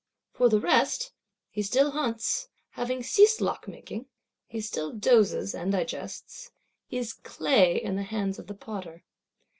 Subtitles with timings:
[0.33, 1.11] For the rest,
[1.51, 4.07] he still hunts, having ceased lockmaking;
[4.47, 6.49] he still dozes, and digests;
[6.89, 9.03] is clay in the hands of the potter.